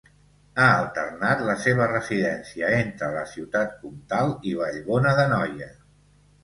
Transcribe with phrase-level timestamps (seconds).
[0.61, 5.75] Ha alternat la seva residència entre la Ciutat Comtal i Vallbona d'Anoia.